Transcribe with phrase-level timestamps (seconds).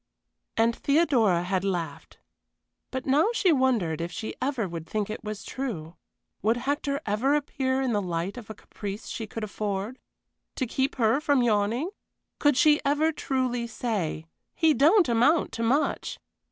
[0.57, 2.17] And Theodora had laughed,
[2.89, 5.95] but now she wondered if ever she would think it was true.
[6.41, 9.99] Would Hector ever appear in the light of a caprice she could afford,
[10.55, 11.91] to keep her from yawning?
[12.39, 14.25] Could she ever truly say,
[14.55, 16.17] "He don't amount to much!"